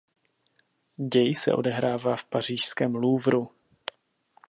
Děj 1.11 1.33
se 1.33 1.53
odehrává 1.53 2.15
v 2.15 2.25
pařížském 2.25 2.95
Louvru. 2.95 3.49